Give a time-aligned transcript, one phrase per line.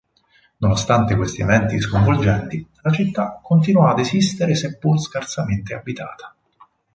[0.57, 6.35] Nonostante questi eventi sconvolgenti, la città continuò ad esistere seppur scarsamente abitata.